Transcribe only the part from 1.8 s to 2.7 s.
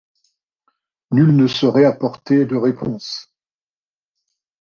apporter de